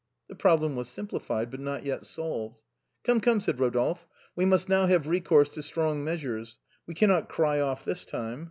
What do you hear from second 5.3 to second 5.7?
to